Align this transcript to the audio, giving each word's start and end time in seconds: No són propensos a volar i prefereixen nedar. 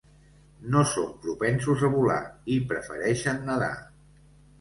No 0.75 0.79
són 0.93 1.11
propensos 1.25 1.83
a 1.87 1.91
volar 1.97 2.15
i 2.55 2.57
prefereixen 2.73 3.45
nedar. 3.51 3.69